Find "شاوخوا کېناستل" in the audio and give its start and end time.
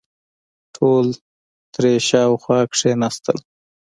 2.07-3.37